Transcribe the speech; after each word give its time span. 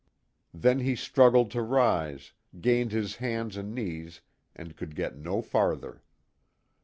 Then 0.51 0.79
he 0.79 0.95
struggled 0.95 1.51
to 1.51 1.61
rise, 1.61 2.33
gained 2.59 2.91
his 2.91 3.17
hands 3.17 3.55
and 3.55 3.71
knees 3.75 4.21
and 4.55 4.75
could 4.75 4.95
get 4.95 5.15
no 5.15 5.43
farther. 5.43 6.01